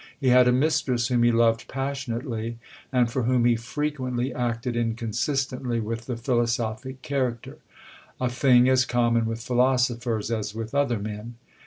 He 0.19 0.29
had 0.29 0.47
a 0.47 0.51
mistress 0.51 1.09
whom 1.09 1.21
he 1.21 1.31
loved 1.31 1.67
passionately, 1.67 2.57
and 2.91 3.11
for 3.11 3.21
whom 3.25 3.45
he 3.45 3.55
frequently 3.55 4.33
acted 4.33 4.75
inconsistently 4.75 5.79
with 5.79 6.07
the 6.07 6.17
philosophic 6.17 7.03
character; 7.03 7.59
a 8.19 8.27
thing 8.27 8.67
as 8.67 8.83
common 8.83 9.27
with 9.27 9.41
philosophers 9.43 10.31
as 10.31 10.55
with 10.55 10.73
other 10.73 10.97
men. 10.97 11.35